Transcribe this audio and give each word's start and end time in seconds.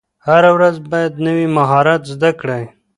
هره 0.27 0.51
ورځ 0.57 0.75
باید 0.91 1.13
نوی 1.27 1.45
مهارت 1.57 2.01
زده 2.13 2.29
کړئ. 2.39 2.63